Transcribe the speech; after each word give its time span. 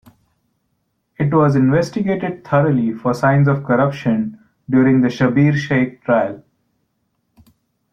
It 1.19 1.31
was 1.31 1.55
investigated 1.55 2.43
thoroughly 2.43 2.91
for 2.91 3.13
signs 3.13 3.47
of 3.47 3.63
corruption 3.63 4.39
during 4.67 5.01
the 5.01 5.09
Schabir 5.09 5.51
Shaik 5.53 6.01
Trial. 6.01 6.43